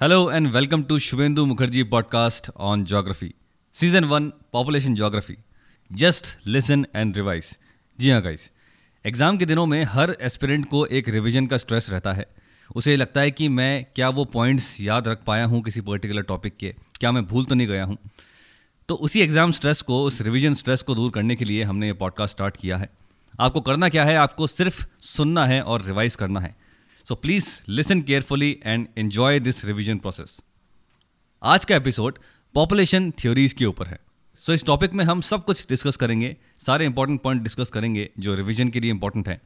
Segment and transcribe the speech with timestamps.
[0.00, 3.34] Hello and welcome to Shubhendu Mukherjee podcast on geography.
[3.72, 5.38] Season 1 Population Geography.
[5.94, 7.56] Just listen and revise.
[7.98, 8.50] जी हाँ guys
[9.06, 12.26] exam के दिनों में हर aspirant को एक revision का स्ट्रेस रहता है।
[12.76, 16.56] उसे लगता है कि मैं क्या वो पॉइंट्स याद रख पाया हूँ किसी पर्टिकुलर टॉपिक
[16.56, 17.98] के। क्या मैं भूल तो नहीं गया हूँ?
[18.88, 21.92] तो उसी एग्ज़ाम स्ट्रेस को, उस रिवीजन स्ट्रेस को दूर करने के लिए हमने ये
[21.92, 22.90] पॉडकास्ट स्टार्ट किया है।
[23.40, 24.16] आपको करना क्या है?
[24.16, 26.67] आपको सिर्फ़ सुनना है और रिवाइज करना है।
[27.08, 30.42] So please listen carefully and enjoy this revision process
[31.42, 32.18] आज का एपिसोड
[32.54, 33.98] पॉपुलेशन थ्योरीज के ऊपर है।
[34.36, 38.10] सो so, इस टॉपिक में हम सब कुछ डिस्कस करेंगे सारे इंपॉर्टेंट पॉइंट डिस्कस करेंगे
[38.18, 39.40] जो रिविजन के लिए इंपॉर्टेंट है।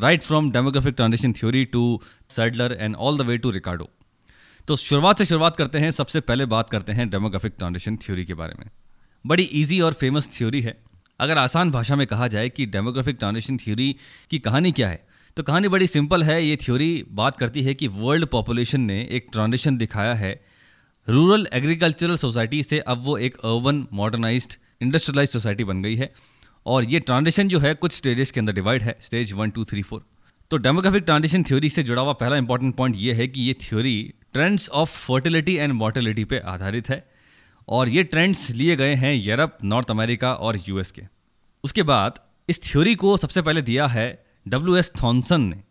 [0.00, 3.90] Right from demographic transition theory to Sadler and all the way to Ricardo
[4.68, 8.34] तो शुरुआत से शुरुआत करते हैं सबसे पहले बात करते हैं डेमोग्राफिक ट्रांजिशन थ्योरी के
[8.34, 8.70] बारे में।
[9.26, 10.78] बड़ी ईजी और फ़ेमस थ्योरी है।
[11.20, 13.96] अगर आसान भाषा में कहा जाए कि डेमोग्राफिक ट्रांजिशन थ्योरी
[14.30, 15.05] की कहानी क्या है
[15.36, 19.26] तो कहानी बड़ी सिंपल है, ये थ्योरी बात करती है कि वर्ल्ड पॉपुलेशन ने एक
[19.32, 20.30] ट्रांजिशन दिखाया है।
[21.08, 26.10] रूरल एग्रीकल्चरल सोसाइटी से अब वो एक अर्बन मॉडर्नाइज्ड इंडस्ट्रियलाइज सोसाइटी बन गई है
[26.66, 29.82] और ये ट्रांजिशन जो है कुछ स्टेजेस के अंदर डिवाइड है, stage one, two, three,
[29.82, 30.04] four.
[30.50, 33.96] तो डेमोग्राफिक ट्रांजिशन थ्योरी से जुड़ा हुआ पहला इंपॉर्टेंट पॉइंट ये है कि ये theory
[34.32, 37.04] trends of fertility and mortality पे आधारित है
[37.68, 41.02] और ये ट्रेंड्स लिए गए हैं यूरोप नॉर्थ अमेरिका और यूएस के।
[41.64, 45.62] उसके बाद इस थ्योरी को सबसे पहले दिया है डब्ल्यू एस थॉम्सन ने,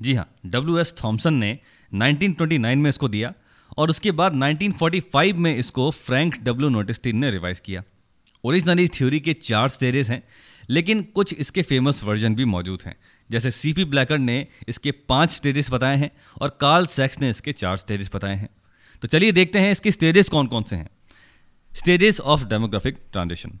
[0.00, 1.58] जी हाँ डब्ल्यू एस थॉम्सन ने
[1.92, 3.32] 1929 में इसको दिया
[3.78, 7.82] और उसके बाद 1945 में इसको फ्रैंक डब्ल्यू नोटिस्टिन ने रिवाइज किया।
[8.44, 10.22] ओरिजिनली थ्योरी के चार स्टेजेस हैं,
[10.68, 12.96] लेकिन कुछ इसके फ़ेमस वर्जन भी मौजूद हैं।
[13.30, 16.10] जैसे सी पी ब्लैकर ने इसके पाँच स्टेजेस बताए हैं
[16.42, 18.48] और कार्ल सैक्स ने इसके चार स्टेजेस बताए हैं।
[19.02, 20.88] तो चलिए देखते हैं इसके स्टेजेस कौन कौन से हैं।
[21.72, 23.58] स्टेजेस ऑफ़ डेमोग्राफिक ट्रांजिशन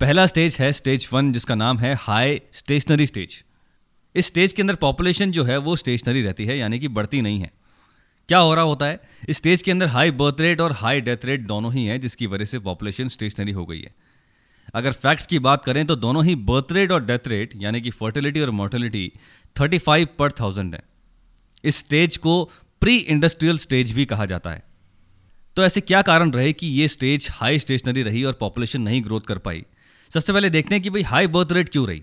[0.00, 3.42] पहला स्टेज है स्टेज वन जिसका नाम है हाई स्टेशनरी स्टेज
[4.16, 7.40] इस स्टेज के अंदर पॉपुलेशन जो है, वो स्टेशनरी रहती है, यानी कि बढ़ती नहीं
[7.40, 7.50] है।
[8.28, 9.00] क्या हो रहा होता है?
[9.28, 12.26] इस स्टेज के अंदर हाई बर्थ रेट और हाई डेथ रेट दोनों ही हैं, जिसकी
[12.26, 13.94] वजह से पॉपुलेशन स्टेशनरी हो गई है।
[14.74, 17.90] अगर फैक्ट्स की बात करें तो दोनों ही बर्थ रेट और डेथ रेट यानी कि
[17.90, 19.12] फर्टिलिटी और मोर्टिलिटी
[19.56, 20.82] 35 पर थाउज़ेंड है।
[21.64, 24.62] इस स्टेज को प्री इंडस्ट्रियल स्टेज भी कहा जाता है।
[25.56, 29.20] तो ऐसे क्या कारण रहे कि ये स्टेज हाई स्टेशनरी रही और पॉपुलेशन नहीं ग्रोथ
[29.20, 29.64] कर पाई?
[30.10, 32.02] सबसे पहले देखते हैं कि भाई हाई बर्थ रेट क्यों रही?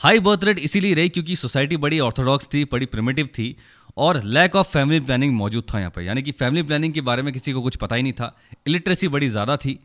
[0.00, 3.56] हाई बर्थ रेट इसीलिए रही क्योंकि सोसाइटी बड़ी ऑर्थोडॉक्स थी, बड़ी प्रिमेटिव थी
[3.96, 7.22] और लैक ऑफ़ फैमिली प्लानिंग मौजूद था यहाँ पर यानी कि फैमिली प्लानिंग के बारे
[7.22, 8.34] में किसी को कुछ पता ही नहीं था।
[8.66, 9.78] इलिटरेसी बड़ी ज़्यादा थी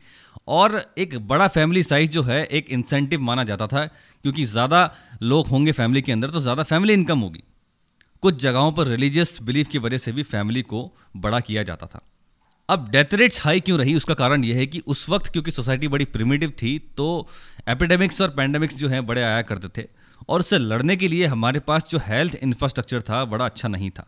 [0.48, 4.90] और एक बड़ा फैमिली साइज़ जो है, एक इंसेंटिव माना जाता था क्योंकि ज़्यादा
[5.22, 7.42] लोग होंगे फैमिली के अंदर तो ज़्यादा फैमिली इनकम होगी।
[8.22, 12.00] कुछ जगहों पर रिलीजियस बिलीफ की वजह से भी फैमिली को बड़ा किया जाता था।
[12.68, 13.94] अब डेथ रेट्स हाई क्यों रही?
[13.94, 17.28] उसका कारण यह है कि उस वक्त क्योंकि सोसाइटी बड़ी प्रिमेटिव थी तो
[17.68, 19.86] एपिडेमिक्स और पैंडेमिक्स जो हैं बड़े आया करते थे।
[20.28, 24.06] और उससे लड़ने के लिए हमारे पास जो हेल्थ इंफ्रास्ट्रक्चर था, बड़ा अच्छा नहीं था।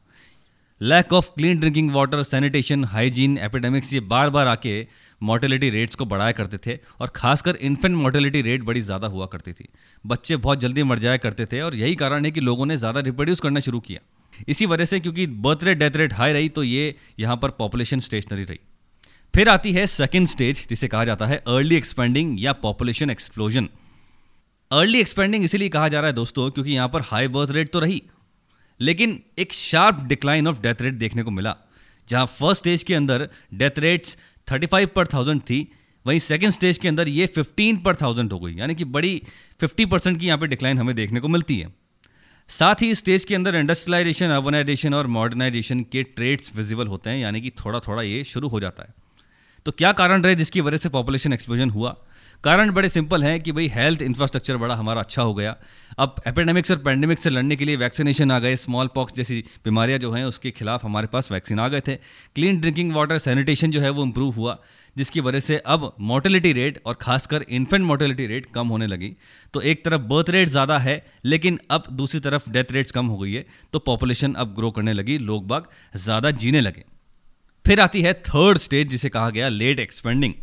[0.80, 4.86] Lack of clean drinking water sanitation hygiene epidemics ये बार बार आके
[5.20, 9.52] मोर्टेलिटी रेट्स को बढ़ाया करते थे और खासकर इन्फेंट मोर्टेलिटी रेट बड़ी ज़्यादा हुआ करती
[9.52, 9.68] थी।
[10.04, 13.00] बच्चे बहुत जल्दी मर जाया करते थे और यही कारण है कि लोगों ने ज़्यादा
[13.02, 14.00] रिप्रोड्यूस करना शुरू किया।
[14.48, 18.00] इसी वजह से क्योंकि birth rate death rate high रही तो ये यहाँ पर पॉपुलेशन
[18.00, 18.58] स्टेशनरी रही।
[19.34, 23.68] फिर आती है सेकेंड स्टेज जिसे कहा जाता है अर्ली एक्सपेंडिंग या पॉपुलेशन एक्सप्लोजन
[24.70, 27.80] अर्ली एक्सपेंडिंग इसीलिए कहा जा रहा है दोस्तों, क्योंकि यहाँ पर हाई बर्थ रेट तो
[27.80, 28.02] रही,
[28.80, 31.54] लेकिन एक sharp decline of death rate देखने को मिला,
[32.08, 34.16] जहाँ फ़र्स्ट स्टेज के अंदर डेथ रेट्स
[34.48, 35.66] 35 पर थाउज़ेंड थी,
[36.06, 39.20] वहीं सेकेंड स्टेज के अंदर ये 15 पर थाउज़ेंड हो गई, यानी कि बड़ी
[39.60, 41.72] 50 परसेंट की यहाँ पे डिक्लाइन हमें देखने को मिलती है।
[42.50, 47.40] साथ ही स्टेज के अंदर इंडस्ट्रियलाइजेशन अर्बनाइजेशन और मॉडर्नाइजेशन के ट्रेड्स विजिबल होते हैं, यानी
[47.40, 48.94] कि थोड़ा थोड़ा ये शुरू हो जाता है।
[49.66, 51.96] तो क्या कारण रहे जिसकी वजह से पॉपुलेशन एक्सप्लोजन हुआ?
[52.44, 55.56] कारण बड़े सिंपल हैं कि भाई हेल्थ इंफ्रास्ट्रक्चर बड़ा हमारा अच्छा हो गया।
[55.98, 59.98] अब एपेडेमिक्स और पैंडेमिक्स से लड़ने के लिए वैक्सीनेशन आ गए। स्मॉल पॉक्स जैसी बीमारियाँ
[59.98, 61.94] जो हैं, उसके खिलाफ हमारे पास वैक्सीन आ गए थे।
[62.36, 64.58] क्लीन ड्रिंकिंग वाटर सैनिटेशन जो है, वो इम्प्रूव हुआ,
[64.96, 69.12] जिसकी वजह से अब मोर्टेलिटी रेट और खासकर इन्फेंट मोर्टेलिटी रेट कम होने लगी।
[69.54, 73.18] तो एक तरफ़ बर्थ रेट ज़्यादा है, लेकिन अब दूसरी तरफ़ डेथ रेट्स कम हो
[73.18, 75.66] गई है तो पॉपुलेशन अब ग्रो करने लगी, लोग बाग
[75.96, 76.84] ज़्यादा जीने लगे।
[77.64, 80.34] फिर आती है थर्ड स्टेज जिसे कहा गया लेट एक्सपेंडिंग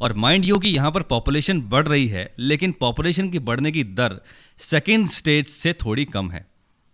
[0.00, 3.84] और माइंड यू कि यहाँ पर पॉपुलेशन बढ़ रही है, लेकिन पॉपुलेशन की बढ़ने की
[3.84, 4.20] दर
[4.60, 6.46] सेकेंड स्टेज से थोड़ी कम है।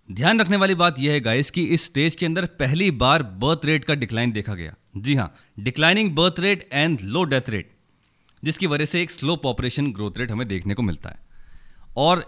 [0.08, 3.64] ध्यान रखने वाली बात यह है गाइस कि इस स्टेज के अंदर पहली बार बर्थ
[3.64, 7.70] रेट का डिक्लाइन देखा गया। जी हाँ declining birth rate and low death rate
[8.42, 11.18] जिसकी वजह से एक स्लो पॉपुलेशन ग्रोथ रेट हमें देखने को मिलता है।
[11.96, 12.24] और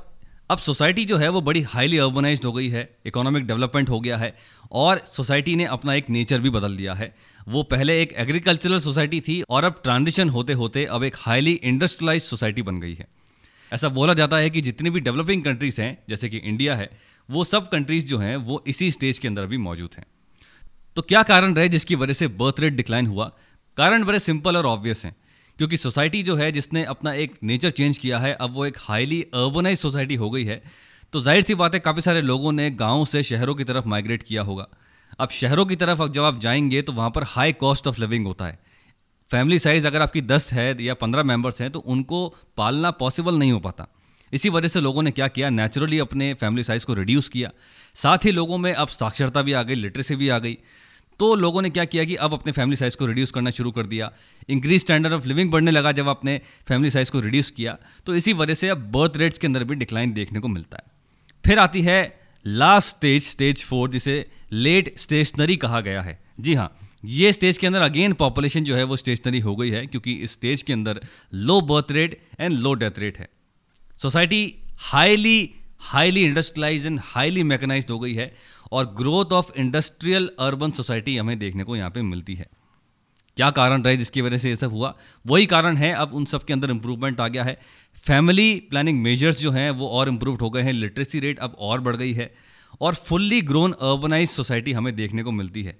[0.52, 4.16] अब सोसाइटी जो है वो बड़ी हाईली अर्बनाइज्ड हो गई है, इकोनॉमिक डेवलपमेंट हो गया
[4.16, 4.36] है
[4.72, 7.14] और सोसाइटी ने अपना एक नेचर भी बदल दिया है।
[7.48, 12.22] वो पहले एक एग्रीकल्चरल सोसाइटी थी और अब ट्रांजिशन होते होते अब एक हाईली इंडस्ट्रियलाइज
[12.22, 13.08] सोसाइटी बन गई है।
[13.72, 16.90] ऐसा बोला जाता है कि जितनी भी डेवलपिंग कंट्रीज़ हैं, जैसे कि इंडिया है,
[17.30, 20.06] वो सब कंट्रीज़ जो हैं, वो इसी स्टेज के अंदर भी मौजूद हैं।
[20.96, 23.32] तो क्या कारण रहे जिसकी वजह से बर्थ रेट डिक्लाइन हुआ?
[23.76, 25.16] कारण बड़े सिंपल और ऑब्वियस हैं।
[25.62, 29.20] क्योंकि सोसाइटी जो है, जिसने अपना एक नेचर चेंज किया है, अब वो एक हाईली
[29.22, 30.62] अर्बनाइज सोसाइटी हो गई है।
[31.12, 34.22] तो ज़ाहिर सी बात है, काफ़ी सारे लोगों ने गाँव से शहरों की तरफ़ माइग्रेट
[34.22, 34.66] किया होगा।
[35.20, 38.44] अब शहरों की तरफ़ जब आप जाएँगे तो वहाँ पर हाई कॉस्ट ऑफ़ लिविंग होता
[38.44, 38.58] है।
[39.30, 43.52] फैमिली साइज़ अगर आपकी दस है या पंद्रह मेंबर्स हैं तो उनको पालना पॉसिबल नहीं
[43.52, 43.86] हो पाता।
[44.32, 47.50] इसी वजह से लोगों ने क्या किया, नेचुरली अपने फैमिली साइज़ को रिड्यूस किया।
[47.94, 50.58] साथ ही लोगों में अब साक्षरता भी आ गई, लिटरेसी भी आ गई।
[51.22, 53.86] तो लोगों ने क्या किया कि अब अपने फैमिली साइज़ को रिड्यूस करना शुरू कर
[53.86, 54.10] दिया।
[54.48, 57.76] इंक्रीज स्टैंडर्ड ऑफ़ लिविंग बढ़ने लगा जब आपने फैमिली साइज़ को रिड्यूस किया।
[58.06, 60.90] तो इसी वजह से अब बर्थ रेट्स के अंदर भी डिक्लाइन देखने को मिलता है।
[61.44, 62.00] फिर आती है
[62.44, 66.70] लास्ट स्टेज स्टेज फोर जिसे लेट स्टेशनरी कहा गया है। जी हाँ
[67.04, 70.32] ये स्टेज के अंदर अगेन पॉपुलेशन जो है वो स्टेशनरी हो गई है, क्योंकि इस
[70.32, 71.00] स्टेज के अंदर
[71.34, 73.28] low birth rate and low death rate है।
[73.98, 74.44] Society
[74.90, 78.34] highly highly industrialize and highly mechanize हो गई है
[78.72, 82.46] और growth of industrial urban society हमें देखने को यहाँ पे मिलती है।
[83.36, 84.94] क्या कारण रहे जिसकी वजह से ये सब हुआ?
[85.26, 87.60] वही कारण है, अब उन सब के अंदर इंप्रूवमेंट आ गया है।
[88.04, 91.80] फैमिली प्लानिंग मेजर्स जो हैं, वो और इम्प्रूव हो गए हैं। लिटरेसी रेट अब और
[91.80, 92.34] बढ़ गई है
[92.80, 95.76] और फुल्ली ग्रोन अर्बनाइज सोसाइटी हमें देखने को मिलती है।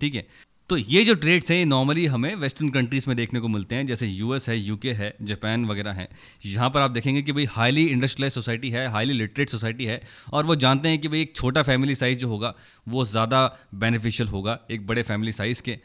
[0.00, 0.26] ठीक है?
[0.70, 3.86] तो ये जो ट्रेड्स हैं, ये नॉर्मली हमें वेस्टर्न कंट्रीज़ में देखने को मिलते हैं,
[3.86, 6.06] जैसे यूएस है यूके है जापान वगैरह हैं।
[6.46, 10.00] यहाँ पर आप देखेंगे कि भाई हाईली इंडस्ट्रियलाइज सोसाइटी है हाईली लिटरेट सोसाइटी है,
[10.32, 12.54] और वो जानते हैं कि भाई एक छोटा फैमिली साइज़ जो होगा,
[12.86, 13.44] वो ज़्यादा
[13.74, 15.78] बेनिफिशियल होगा एक बड़े फैमिली साइज़ के।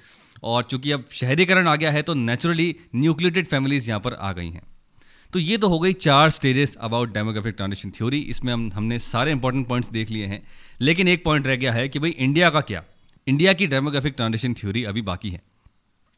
[0.44, 4.50] और चूँकि अब शहरीकरण आ गया है तो नेचुरली न्यूक्लिएटेड फैमिलीज़ यहाँ पर आ गई
[4.50, 4.62] हैं।
[5.34, 9.32] तो ये तो हो गई चार stages about demographic transition theory इसमें हम, हमने सारे
[9.32, 10.42] इंपॉर्टेंट पॉइंट्स देख लिए हैं।
[10.82, 12.84] लेकिन एक पॉइंट रह गया है कि भाई इंडिया का क्या?
[13.28, 15.42] इंडिया की डेमोग्राफिक ट्रांजिशन थ्योरी अभी बाकी है।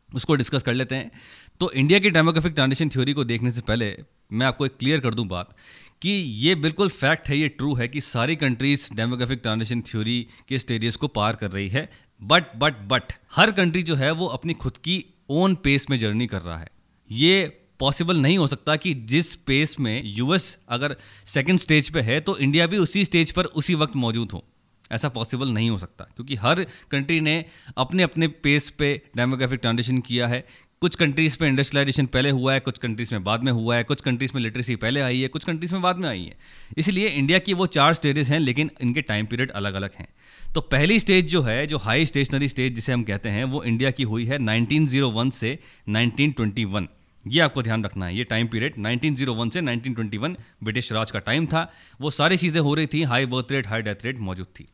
[0.09, 1.11] उसको डिस्कस कर लेते हैं।
[1.59, 3.87] तो इंडिया की डेमोग्राफिक ट्रांजिशन थ्योरी को देखने से पहले
[4.31, 5.55] मैं आपको एक क्लियर कर दूँ बात
[6.01, 10.57] कि ये बिल्कुल फैक्ट है, ये ट्रू है कि सारी कंट्रीज़ डेमोग्राफिक ट्रांजिशन थ्योरी के
[10.57, 11.89] स्टेजेस को पार कर रही है।
[12.21, 16.27] बट बट बट, हर कंट्री जो है वो अपनी खुद की ओन पेस में जर्नी
[16.27, 16.69] कर रहा है।
[17.09, 17.41] ये
[17.79, 20.95] पॉसिबल नहीं हो सकता कि जिस पेस में यूएस अगर
[21.25, 24.45] सेकंड स्टेज पे है तो इंडिया भी उसी स्टेज पर उसी वक्त मौजूद हो।
[24.91, 27.45] ऐसा पॉसिबल नहीं हो सकता। क्योंकि हर कंट्री ने
[27.77, 30.47] अपने अपने पेस पे डेमोग्राफिक ट्रांजिशन किया है।
[30.81, 34.01] कुछ कंट्रीज़ में इंडस्ट्रियलाइजेशन पहले हुआ है, कुछ कंट्रीज़ में बाद में हुआ है, कुछ
[34.01, 36.37] कंट्रीज़ में लिटरेसी पहले आई है, कुछ कंट्रीज़ में बाद में आई है।
[36.77, 40.07] इसलिए इंडिया की वो चार स्टेजेस हैं, लेकिन इनके टाइम पीरियड अलग अलग हैं।
[40.55, 43.91] तो पहली स्टेज जो है, जो हाई स्टेशनरी स्टेज जिसे हम कहते हैं, वो इंडिया
[43.91, 45.59] की हुई है 1901 से
[45.89, 46.87] 1921
[47.25, 51.45] ये आपको ध्यान रखना है। ये टाइम पीरियड 1901 से 1921 ब्रिटिश राज का टाइम
[51.45, 51.71] था।
[52.01, 54.67] वो सारी चीज़ें हो रही थी। High birth rate high death rate मौजूद थी।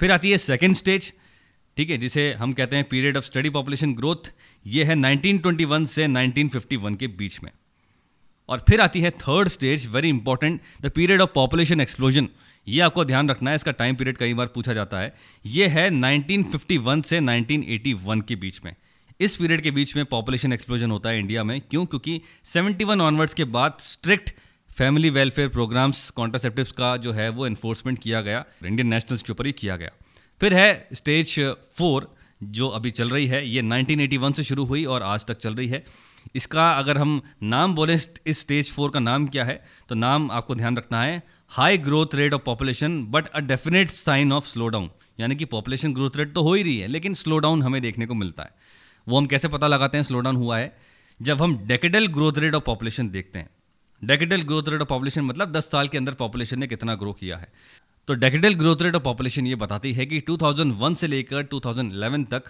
[0.00, 1.12] फिर आती है सेकेंड स्टेज
[1.76, 4.32] ठीक है, जिसे हम कहते हैं period of study population growth
[4.66, 7.50] ये है 1921 से 1951 के बीच में।
[8.48, 12.28] और फिर आती है third stage very important the period of population explosion
[12.66, 15.14] ये आपको ध्यान रखना है। इसका टाइम पीरियड कई बार पूछा जाता है।
[15.46, 18.74] ये है 1951 से 1981 के बीच में।
[19.20, 21.84] इस पीरियड के बीच में पॉपुलेशन एक्सप्लोजन होता है इंडिया में। क्यों?
[21.86, 24.30] क्योंकि 71 ऑनवर्ड्स के बाद strict
[24.70, 29.46] family welfare programmes contraceptives का जो है वो इन्फोर्समेंट किया गया। इंडियन नेशनल्स के ऊपर
[29.46, 29.90] ही किया गया।
[30.40, 31.38] फिर है स्टेज
[31.76, 35.54] फोर जो अभी चल रही है, ये 1981 से शुरू हुई और आज तक चल
[35.54, 35.84] रही है।
[36.34, 40.54] इसका अगर हम नाम बोलें, इस स्टेज फोर का नाम क्या है तो नाम आपको
[40.54, 44.90] ध्यान रखना है high growth rate of population but a definite sign of slow down
[45.20, 48.06] यानी कि पॉपुलेशन ग्रोथ रेट तो हो ही रही है, लेकिन स्लो डाउन हमें देखने
[48.06, 48.50] को मिलता है।
[49.08, 50.02] वो हम कैसे पता लगाते हैं?
[50.02, 50.76] स्लो डाउन हुआ है।
[51.22, 53.50] जब हम decadal growth rate of population देखते हैं।
[54.04, 57.36] Decadal growth rate of population मतलब 10 साल के अंदर पॉपुलेशन ने कितना ग्रो किया
[57.36, 57.48] है।
[58.08, 62.42] तो decadal growth rate of population ये बताती है कि 2001 से लेकर 2011 तक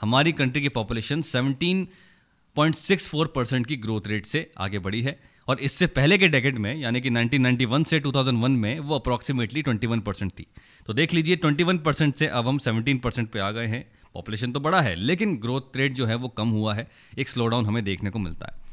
[0.00, 5.86] हमारी कंट्री की पॉपुलेशन 17.64 परसेंट की ग्रोथ रेट से आगे बढ़ी है। और इससे
[5.86, 10.46] पहले के डेकेड में, यानी कि 1991 से 2001 में, वो अप्रॉक्सीमेटली 21 परसेंट थी।
[10.86, 14.52] तो देख लीजिए 21 परसेंट से अब हम 17 परसेंट पे आ गए हैं। पॉपुलेशन
[14.52, 17.66] तो बड़ा है, लेकिन ग्रोथ रेट जो है वो कम हुआ है। एक स्लो डाउन
[17.66, 18.64] हमें देखने को मिलता है।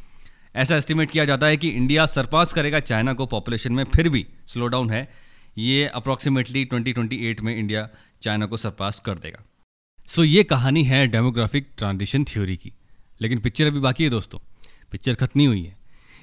[0.56, 4.28] ऐसा एस्टिमेट किया जाता है कि इंडिया सरपास करेगा चाइना को पॉपुलेशन में, फिर भी
[4.48, 5.12] स्लो डाउन है।
[5.58, 7.90] ये अप्रॉक्सीमेटली 2028 में इंडिया
[8.22, 9.46] चाइना को सरपास कर देगा।
[10.08, 12.72] सो ये कहानी है डेमोग्राफिक ट्रांजिशन थ्योरी की।
[13.22, 14.40] लेकिन पिक्चर अभी बाकी है दोस्तों।
[14.92, 15.78] पिक्चर खत्म नहीं हुई है।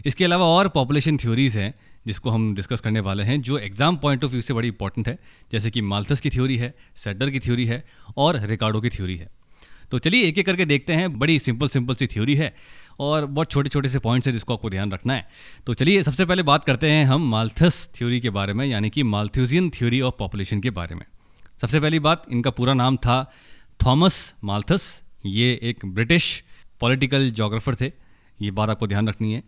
[0.06, 1.74] इसके अलावा और पॉपुलेशन थ्योरीज हैं।
[2.06, 5.18] जिसको हम डिस्कस करने वाले हैं, जो एग्ज़ाम पॉइंट ऑफ़ व्यू से बड़ी इंपॉर्टेंट है,
[5.52, 7.84] जैसे कि माल्थस की थ्योरी है सेडर की थ्योरी है
[8.16, 9.28] और रिकार्डो की थ्योरी है।
[9.90, 12.54] तो चलिए एक एक करके देखते हैं, बड़ी सिंपल सिंपल सी थ्योरी है
[13.00, 15.28] और बहुत छोटे छोटे से पॉइंट्स है जिसको आपको ध्यान रखना है।
[15.66, 19.02] तो चलिए सबसे पहले बात करते हैं हम माल्थस थ्योरी के बारे में, यानी कि
[19.02, 21.04] माल्थ्यूजियन थ्योरी ऑफ़ पॉपुलेशन के बारे में।
[21.60, 23.32] सबसे पहली बात, इनका पूरा नाम था
[23.80, 26.42] थॉमस माल्थस ये एक ब्रिटिश
[26.80, 27.92] पॉलिटिकल जोग्राफर थे।
[28.38, 29.42] ये बात आपको ध्यान रखनी है।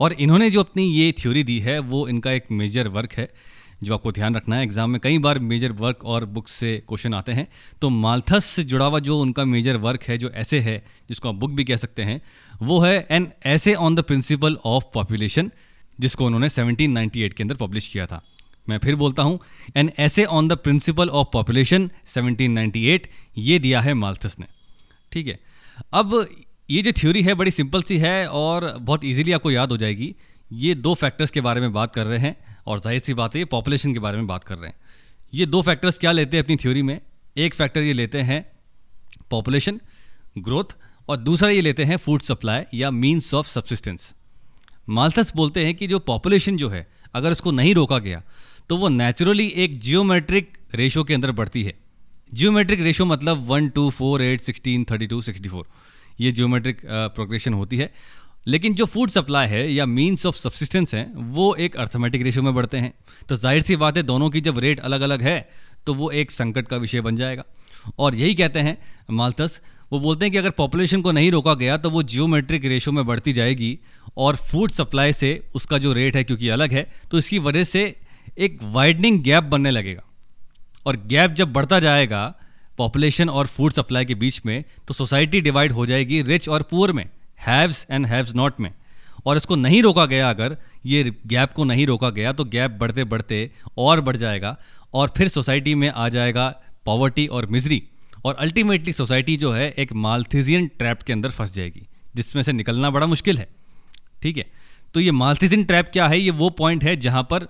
[0.00, 3.28] और इन्होंने जो अपनी ये थ्योरी दी है, वो इनका एक मेजर वर्क है,
[3.82, 7.14] जो आपको ध्यान रखना है एग्ज़ाम में। कई बार मेजर वर्क और बुक्स से क्वेश्चन
[7.14, 7.48] आते हैं।
[7.80, 11.34] तो माल्थस से जुड़ा हुआ जो उनका मेजर वर्क है, जो ऐसे है, जिसको आप
[11.34, 12.22] बुक भी कह सकते हैं,
[12.62, 15.50] वो है an essay on the principle of population
[16.00, 18.22] जिसको उन्होंने 1798 के अंदर पब्लिश किया था।
[18.68, 19.40] मैं फिर बोलता हूँ
[19.76, 23.08] an essay on the principle of population 1798
[23.38, 24.46] ये दिया है माल्थस ने।
[25.12, 25.38] ठीक है?
[25.92, 26.26] अब
[26.72, 30.14] ये जो थ्योरी है, बड़ी सिंपल सी है और बहुत इजीली आपको याद हो जाएगी।
[30.50, 32.36] ये दो फैक्टर्स के बारे में बात कर रहे हैं
[32.66, 34.76] और ज़ाहिर सी बात है, ये पॉपुलेशन के बारे में बात कर रहे हैं।
[35.32, 37.00] ये दो फैक्टर्स क्या लेते हैं अपनी थ्योरी में?
[37.36, 38.44] एक फैक्टर ये लेते हैं
[39.30, 39.80] पॉपुलेशन
[40.38, 40.74] ग्रोथ
[41.08, 44.12] और दूसरा ये लेते हैं फ़ूड सप्लाई या मीन्स ऑफ़ सब्सिस्टेंस
[44.90, 48.22] माल्थस बोलते हैं कि जो पॉपुलेशन जो है, अगर उसको नहीं रोका गया
[48.70, 51.74] तो वो नेचुरली एक जियोमेट्रिक रेशो के अंदर बढ़ती है।
[52.32, 55.66] जियोमेट्रिक रेशो मतलब one two four eight sixteen thirty two sixty four
[56.20, 57.92] ये जियोमेट्रिक प्रोग्रेशन होती है।
[58.46, 62.54] लेकिन जो फ़ूड सप्लाई है या मीन्स ऑफ़ सब्सिस्टेंस हैं, वो एक अर्थमेटिक रेशो में
[62.54, 62.92] बढ़ते हैं।
[63.28, 65.48] तो ज़ाहिर सी बात है, दोनों की जब रेट अलग अलग है
[65.86, 67.44] तो वो एक संकट का विषय बन जाएगा।
[67.98, 68.76] और यही कहते हैं
[69.12, 69.60] माल्थस
[69.92, 73.04] वो बोलते हैं कि अगर पॉपुलेशन को नहीं रोका गया तो वो जियोमेट्रिक रेशो में
[73.06, 73.78] बढ़ती जाएगी
[74.16, 77.82] और फ़ूड सप्लाई से उसका जो रेट है, क्योंकि अलग है तो इसकी वजह से
[78.38, 80.02] एक वाइडनिंग गैप बनने लगेगा।
[80.86, 82.22] और गैप जब बढ़ता जाएगा
[82.78, 86.92] पॉपुलेशन और फ़ूड सप्लाई के बीच में तो सोसाइटी डिवाइड हो जाएगी रिच और पुअर
[86.92, 87.04] में
[87.38, 88.70] हैव्स एंड हैव्स नॉट में।
[89.26, 93.04] और इसको नहीं रोका गया अगर ये गैप को नहीं रोका गया तो गैप बढ़ते
[93.04, 94.56] बढ़ते और बढ़ जाएगा
[94.94, 96.48] और फिर सोसाइटी में आ जाएगा
[96.84, 97.82] पॉवर्टी और मिजरी
[98.24, 101.86] और अल्टीमेटली सोसाइटी जो है, एक मालथीजियन ट्रैप के अंदर फंस जाएगी,
[102.16, 103.48] जिसमें से निकलना बड़ा मुश्किल है।
[104.22, 104.46] ठीक है?
[104.94, 106.18] तो ये मालथीजियन ट्रैप क्या है?
[106.20, 107.46] ये वो पॉइंट है जहाँ पर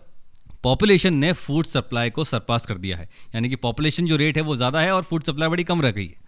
[0.65, 4.43] पॉपुलेशन ने फ़ूड सप्लाई को सरपास कर दिया है। यानी कि पॉपुलेशन जो रेट है
[4.43, 6.21] वो ज़्यादा है और फ़ूड सप्लाई बड़ी कम रह गई है।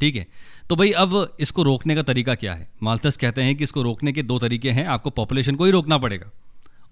[0.00, 0.26] ठीक है?
[0.68, 2.68] तो भाई अब इसको रोकने का तरीका क्या है?
[2.82, 5.98] माल्थस कहते हैं कि इसको रोकने के दो तरीके हैं, आपको पॉपुलेशन को ही रोकना
[5.98, 6.30] पड़ेगा।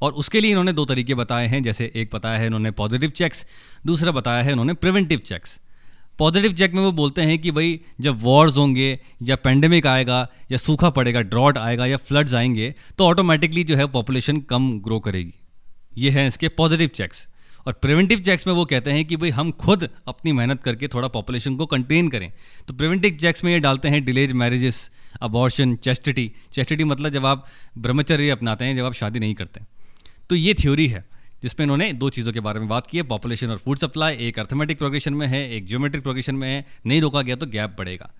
[0.03, 3.47] और उसके लिए इन्होंने दो तरीके बताए हैं, जैसे एक बताया है इन्होंने पॉजिटिव चेक्स
[3.87, 5.61] दूसरा बताया है इन्होंने प्रिवेंटिव चेक्स
[6.19, 10.59] पॉजिटिव चेक में वो बोलते हैं कि भाई जब वॉर्स होंगे या पेंडेमिक आएगा या
[10.59, 15.35] सूखा पड़ेगा ड्रॉट आएगा या फ्लड्स आएँगे तो ऑटोमेटिकली जो है पॉपुलेशन कम ग्रो करेगी।
[15.93, 17.27] ये हैं इसके पॉजिटिव चेक्स
[17.67, 21.09] और प्रिवेंटिव चेक्स में वो कहते हैं कि भाई हम खुद अपनी मेहनत करके थोड़ा
[21.11, 22.33] पॉपुलेशन को कंटेन करें.
[22.69, 24.91] तो प्रिवेंटिव चेक्स में ये डालते हैं delays marriages
[25.23, 27.47] abortion chastity chastity मतलब जब आप
[27.79, 29.61] ब्रह्मचर्य अपनाते हैं, जब आप शादी नहीं करते
[30.31, 31.05] तो ये थ्योरी है,
[31.43, 33.03] जिसमें इन्होंने दो चीज़ों के बारे में बात की है.
[33.05, 36.65] पॉपुलेशन और फ़ूड सप्लाई एक अर्थमेटिक प्रोग्रेशन में है, एक जियोमेट्रिक प्रोग्रेशन में है.
[36.87, 38.11] नहीं रोका गया तो गैप बढ़ेगा.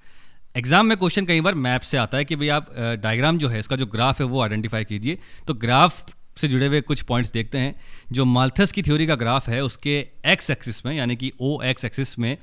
[0.57, 3.59] एग्ज़ाम में क्वेश्चन कई बार मैप से आता है कि भाई आप डायग्राम जो है,
[3.59, 5.19] इसका जो ग्राफ है वो आइडेंटिफाई कीजिए.
[5.47, 6.05] तो ग्राफ
[6.37, 7.75] से जुड़े हुए कुछ पॉइंट्स देखते हैं,
[8.13, 11.85] जो माल्थस की थ्योरी का ग्राफ है, उसके एक्स एक्सिस में, यानी कि ओ एक्स
[11.85, 12.37] एक्सिस में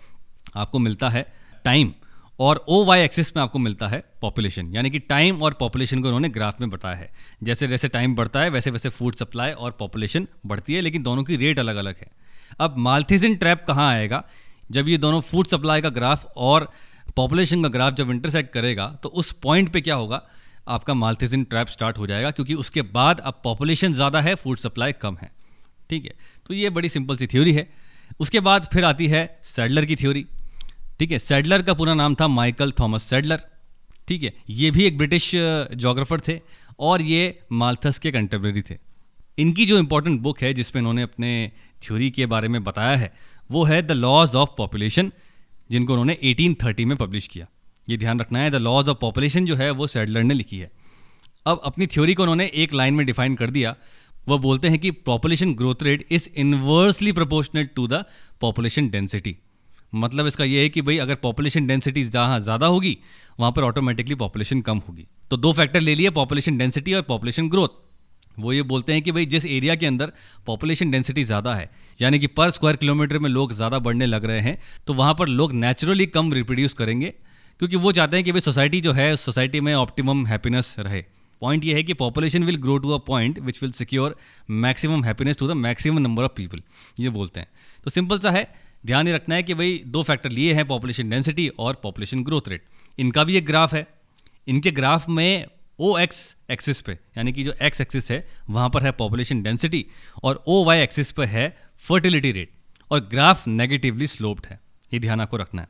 [0.56, 1.26] आपको मिलता है
[1.66, 1.94] टाइम
[2.40, 6.08] और ओ वाई एक्सिस में आपको मिलता है पॉपुलेशन यानी कि टाइम और पॉपुलेशन को
[6.08, 7.10] उन्होंने ग्राफ में बताया है।
[7.44, 11.24] जैसे जैसे टाइम बढ़ता है, वैसे वैसे फ़ूड सप्लाई और पॉपुलेशन बढ़ती है, लेकिन दोनों
[11.24, 12.12] की रेट अलग अलग है।
[12.60, 14.24] अब माल्थिजन ट्रैप कहाँ आएगा?
[14.72, 16.72] जब ये दोनों फ़ूड सप्लाई का ग्राफ और
[17.16, 20.22] पॉपुलेशन का ग्राफ जब इंटरसेक्ट करेगा तो उस पॉइंट पे क्या होगा?
[20.70, 24.92] आपका माल्थिजिन ट्रैप स्टार्ट हो जाएगा, क्योंकि उसके बाद अब पॉपुलेशन ज़्यादा है, फ़ूड सप्लाई
[25.02, 25.32] कम है।
[25.90, 26.14] ठीक है?
[26.46, 27.68] तो ये बड़ी सिंपल सी थ्योरी है।
[28.20, 30.26] उसके बाद फिर आती है सैडलर की थ्योरी।
[31.00, 31.20] ठीक है?
[31.20, 33.42] सैडलर का पूरा नाम था माइकल थॉमस सैडलर।
[34.08, 34.34] ठीक है?
[34.50, 36.40] ये भी एक ब्रिटिश जोग्राफर थे,
[36.80, 38.78] और ये माल्थस के कंटेम्प्रेरी थे।
[39.38, 41.52] इनकी जो इंपॉर्टेंट बुक है, जिसमें इन्होंने अपने
[41.84, 43.12] थ्योरी के बारे में बताया है,
[43.50, 45.12] वो है द लॉज ऑफ़ पॉपुलेशन
[45.70, 47.48] जिनको उन्होंने 1830 में पब्लिश किया।
[47.90, 50.72] ये ध्यान रखना है द लॉज ऑफ़ पॉपुलेशन जो है, वो सेडलर ने लिखी है।
[51.46, 53.76] अब अपनी थ्योरी को उन्होंने एक लाइन में डिफाइन कर दिया।
[54.28, 58.04] वह बोलते हैं कि population growth rate is inversely proportional to the
[58.42, 59.36] population density
[59.94, 62.98] मतलब इसका यह है कि भाई, अगर पॉपुलेशन डेंसिटी जहाँ ज़्यादा होगी,
[63.40, 67.50] वहाँ पर ऑटोमेटिकली पॉपुलेशन कम होगी। तो दो फैक्टर ले लिए पॉपुलेशन डेंसिटी और पॉपुलेशन
[67.50, 67.70] ग्रोथ
[68.36, 70.12] वो ये बोलते हैं कि भाई, जिस एरिया के अंदर
[70.48, 71.70] पॉपुलेशन डेंसिटी ज़्यादा है,
[72.00, 75.28] यानी कि पर स्क्वायर किलोमीटर में लोग ज़्यादा बढ़ने लग रहे हैं तो वहाँ पर
[75.30, 77.14] लोग नेचुरली कम रिप्रोड्यूस करेंगे।
[77.60, 81.04] क्योंकि वो चाहते हैं कि भाई सोसाइटी जो है सोसाइटी में ऑप्टिमम हैप्पीनेस रहे।
[81.42, 84.16] पॉइंट ये है कि population will grow to a point which will secure
[84.50, 86.62] maximum happiness to the maximum number of people
[87.00, 87.48] ये बोलते हैं।
[87.84, 88.48] तो सिंपल सा है,
[88.86, 92.48] ध्यान ये रखना है कि भाई दो फैक्टर लिए हैं पॉपुलेशन डेंसिटी और पॉपुलेशन ग्रोथ
[92.48, 92.66] रेट
[92.98, 93.88] इनका भी एक ग्राफ है।
[94.48, 95.46] इनके ग्राफ में
[95.80, 99.86] ओ एक्स एक्सिस पे, यानी कि जो एक्स एक्सिस है, वहाँ पर है पॉपुलेशन डेंसिटी
[100.24, 101.46] और ओ वाई एक्सिस पे है
[101.80, 102.52] फर्टिलिटी रेट
[102.92, 104.60] और ग्राफ नेगेटिवली स्लोप्ड है।
[104.94, 105.68] ये ध्यान आपको रखना है।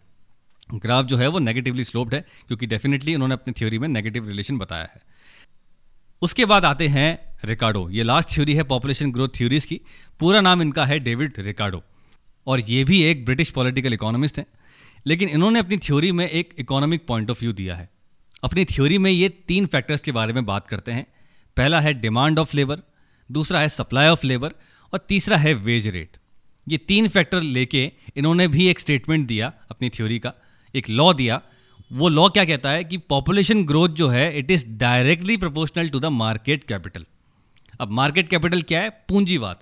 [0.74, 4.58] ग्राफ जो है वो नेगेटिवली स्लोप्ड है, क्योंकि डेफिनेटली उन्होंने अपनी थ्योरी में नेगेटिव रिलेशन
[4.58, 5.02] बताया है।
[6.22, 9.82] उसके बाद आते हैं रिकार्डो ये लास्ट थ्योरी है पॉपुलेशन ग्रोथ थ्योरीज की।
[10.20, 11.84] पूरा नाम इनका है डेविड रिकार्डो
[12.48, 14.46] और ये भी एक ब्रिटिश पॉलिटिकल इकोनॉमिस्ट हैं।
[15.08, 17.90] लेकिन इन्होंने अपनी थ्योरी में एक इकोनॉमिक पॉइंट ऑफ़ व्यू दिया है।
[18.44, 21.06] अपनी थ्योरी में ये तीन फैक्टर्स के बारे में बात करते हैं।
[21.58, 22.82] पहला है डिमांड ऑफ़ लेबर
[23.32, 24.54] दूसरा है सप्लाई ऑफ़ लेबर
[24.94, 26.18] और तीसरा है वेज रेट
[26.68, 30.34] ये तीन फैक्टर लेके इन्होंने भी एक स्टेटमेंट दिया अपनी थ्योरी का।
[30.74, 31.42] एक लॉ दिया।
[31.92, 36.00] वो लॉ क्या कहता है कि पॉपुलेशन ग्रोथ जो है it is directly proportional to
[36.00, 37.06] the market capital
[37.80, 38.90] अब मार्केट कैपिटल क्या है?
[39.10, 39.60] पूंजीवाद।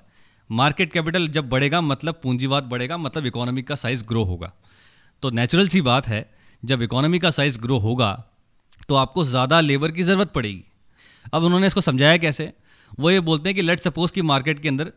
[0.50, 4.52] मार्केट कैपिटल जब बढ़ेगा मतलब पूंजीवाद बढ़ेगा मतलब इकोनॉमी का साइज़ ग्रो होगा।
[5.24, 6.30] तो नेचुरल सी बात है,
[6.64, 8.12] जब इकोनॉमी का साइज़ ग्रो होगा
[8.90, 10.64] तो आपको ज़्यादा लेबर की ज़रूरत पड़ेगी।
[11.34, 12.52] अब उन्होंने इसको समझाया कैसे?
[12.92, 14.92] वो ये बोलते हैं कि लेट सपोज़ कि मार्केट के अंदर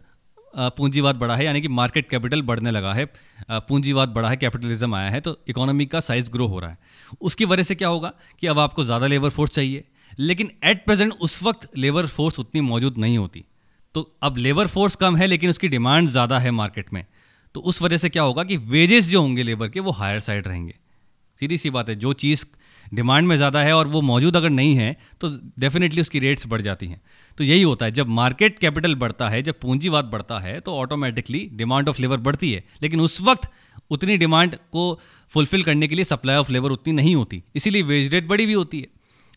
[0.54, 3.04] पूंजीवाद बढ़ा है, यानी कि मार्केट कैपिटल बढ़ने लगा है।
[3.50, 6.78] पूंजीवाद बढ़ा है कैपिटलिज्म आया है तो इकोनॉमी का साइज़ ग्रो हो रहा है।
[7.20, 11.12] उसकी वजह से क्या होगा कि अब आपको ज़्यादा लेबर फोर्स चाहिए, लेकिन एट प्रेजेंट
[11.12, 13.44] उस वक्त लेबर फोर्स उतनी मौजूद नहीं होती।
[13.94, 17.04] तो अब लेबर फोर्स कम है, लेकिन उसकी डिमांड ज़्यादा है मार्केट में।
[17.54, 20.48] तो उस वजह से क्या होगा कि वेजेस जो होंगे लेबर के, वो हायर साइड
[20.48, 20.74] रहेंगे।
[21.40, 22.44] सीधी सी बात है, जो चीज़
[22.92, 25.28] डिमांड में ज़्यादा है और वो मौजूद अगर नहीं है तो
[25.58, 27.00] डेफिनेटली उसकी रेट्स बढ़ जाती हैं।
[27.38, 31.48] तो यही होता है, जब मार्केट कैपिटल बढ़ता है, जब पूंजीवाद बढ़ता है तो ऑटोमेटिकली
[31.54, 33.50] डिमांड ऑफ़ लेबर बढ़ती है। लेकिन उस वक्त
[33.90, 34.98] उतनी डिमांड को
[35.32, 38.52] फुलफिल करने के लिए सप्लाई ऑफ़ लेबर उतनी नहीं होती, इसीलिए वेज रेट बड़ी भी
[38.52, 38.86] होती है।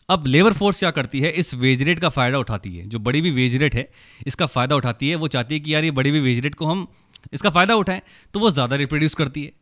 [0.08, 1.30] अब लेबर फोर्स क्या करती है?
[1.32, 3.88] इस वेज रेट का फ़ायदा उठाती है। जो बड़ी भी वेज रेट है,
[4.26, 6.66] इसका फ़ायदा उठाती है, वो चाहती है कि यार ये बड़ी भी वेज रेट को
[6.66, 6.86] हम
[7.32, 8.00] इसका फ़ायदा उठाएँ
[8.34, 9.52] तो वो ज़्यादा रिप्रोड्यूस करती है।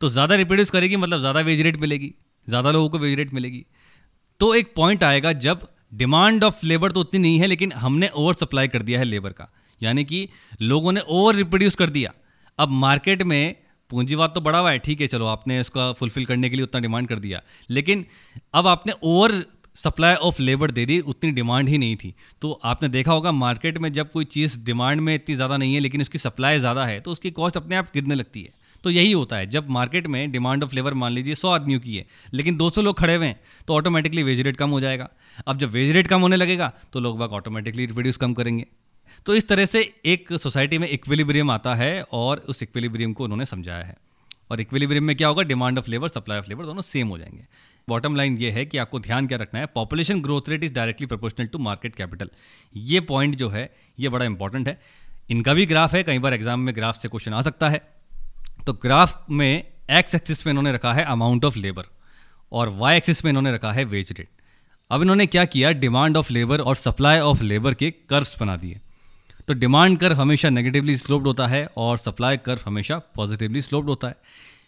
[0.00, 2.12] तो ज़्यादा रिप्रोड्यूस करेगी मतलब ज़्यादा वेज रेट मिलेगी।
[2.48, 3.64] ज़्यादा लोगों को वेज रेट मिलेगी।
[4.40, 8.34] तो एक पॉइंट आएगा जब डिमांड ऑफ़ लेबर तो उतनी नहीं है, लेकिन हमने ओवर
[8.34, 9.48] सप्लाई कर दिया है लेबर का।
[9.80, 10.28] यानी कि
[10.62, 12.12] लोगों ने ओवर रिप्रोड्यूस कर दिया।
[12.58, 13.56] अब मार्केट में
[13.90, 16.80] पूंजीवाद तो बढ़ा हुआ है, ठीक है, चलो आपने इसका फुलफिल करने के लिए उतना
[16.80, 18.04] डिमांड कर दिया। लेकिन
[18.54, 19.44] अब आपने ओवर
[19.76, 23.78] सप्लाई ऑफ़ लेबर दे दी, उतनी डिमांड ही नहीं थी। तो आपने देखा होगा मार्केट
[23.78, 27.00] में जब कोई चीज़ डिमांड में इतनी ज़्यादा नहीं है, लेकिन उसकी सप्लाई ज़्यादा है
[27.00, 30.30] तो उसकी कॉस्ट अपने आप गिरने लगती है। तो यही होता है। जब मार्केट में
[30.32, 33.40] डिमांड ऑफ़ लेबर मान लीजिए सौ आदमियों की है, लेकिन 200 लोग खड़े हुए हैं
[33.68, 35.08] तो ऑटोमेटिकली वेज रेट कम हो जाएगा।
[35.46, 38.66] अब जब वेज रेट कम होने लगेगा तो लोग बाग ऑटोमेटिकली रिप्रोड्यूस कम करेंगे।
[39.26, 43.46] तो इस तरह से एक सोसाइटी में इक्विलिब्रियम आता है और उस इक्विलिब्रियम को उन्होंने
[43.46, 43.96] समझाया है।
[44.50, 45.42] और इक्विलिब्रियम में क्या होगा?
[45.42, 47.46] Demand of labour supply of labour दोनों सेम हो जाएँगे।
[47.88, 51.06] बॉटम लाइन ये है कि आपको ध्यान क्या रखना है population growth rate is directly
[51.06, 52.30] proportional to market capital
[52.74, 54.78] ये पॉइंट जो है, ये बड़ा इंपॉर्टेंट है।
[55.30, 57.80] इनका भी ग्राफ है, कई बार एग्ज़ाम में ग्राफ से क्वेश्चन आ सकता है।
[58.66, 61.84] तो ग्राफ में एक्स एक्सिस में इन्होंने रखा है अमाउंट ऑफ़ लेबर
[62.52, 64.28] और वाई एक्सिस में इन्होंने रखा है वेज रेट
[64.90, 65.70] अब इन्होंने क्या किया?
[65.72, 68.80] डिमांड ऑफ़ लेबर और सप्लाई ऑफ़ लेबर के कर्व्स बना दिए।
[69.48, 74.08] तो डिमांड कर्व हमेशा नेगेटिवली स्लोप्ड होता है और सप्लाई कर्व हमेशा पॉजिटिवली स्लोप्ड होता
[74.08, 74.16] है।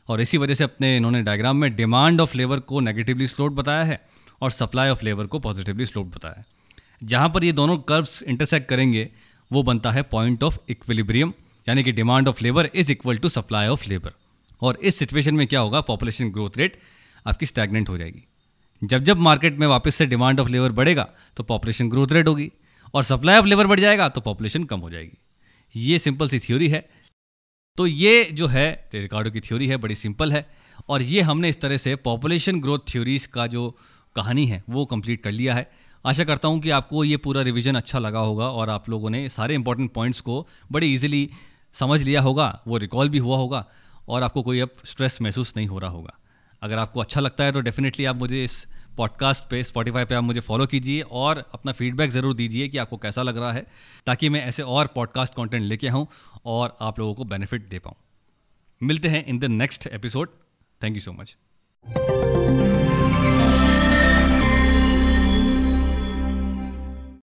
[0.08, 3.84] और इसी वजह से अपने इन्होंने डायग्राम में डिमांड ऑफ़ लेबर को नेगेटिवली स्लोप्ड बताया
[3.84, 4.00] है
[4.42, 6.46] और सप्लाई ऑफ़ लेबर को पॉजिटिवली स्लोप्ड बताया है।
[7.04, 9.10] जहाँ पर ये दोनों कर्व्स इंटरसेक्ट करेंगे,
[9.52, 11.32] वो बनता है पॉइंट ऑफ़ इक्विलिब्रियम
[11.66, 14.12] यानी कि demand of labour is equal to supply of labour
[14.62, 15.80] और इस सिचुएशन में क्या होगा?
[15.80, 16.78] पॉपुलेशन ग्रोथ रेट
[17.26, 18.24] आपकी स्टैगनेंट हो जाएगी।
[18.82, 22.50] जब जब मार्केट में वापस से डिमांड ऑफ़ लेबर बढ़ेगा तो पॉपुलेशन ग्रोथ रेट होगी।
[22.94, 25.18] और सप्लाई ऑफ़ लेबर बढ़ जाएगा तो पॉपुलेशन कम हो जाएगी।
[25.74, 26.88] ये सिंपल सी थ्योरी है।
[27.76, 30.46] तो ये जो है रिकार्डो की थ्योरी है, बड़ी सिंपल है।
[30.88, 33.70] और ये हमने इस तरह से पॉपुलेशन ग्रोथ थ्योरीज का जो
[34.16, 35.70] कहानी है, वो कंप्लीट कर लिया है।
[36.04, 39.28] आशा करता हूँ कि आपको ये पूरा रिवीजन अच्छा लगा होगा और आप लोगों ने
[39.28, 41.30] सारे इंपॉर्टेंट पॉइंट्स को बड़ी इजीली
[41.74, 43.64] समझ लिया होगा, वो रिकॉल भी हुआ होगा
[44.08, 46.18] और आपको कोई अब स्ट्रेस महसूस नहीं हो रहा होगा।
[46.62, 50.24] अगर आपको अच्छा लगता है तो डेफिनेटली आप मुझे इस पॉडकास्ट पे स्पॉटिफाई पे आप
[50.24, 53.66] मुझे फॉलो कीजिए और अपना फीडबैक ज़रूर दीजिए कि आपको कैसा लग रहा है,
[54.06, 56.06] ताकि मैं ऐसे और पॉडकास्ट कंटेंट लेके आऊँ
[56.44, 57.96] और आप लोगों को बेनिफिट दे पाऊँ।
[58.80, 60.28] मिलते हैं in the next episode
[60.80, 61.36] thank you so much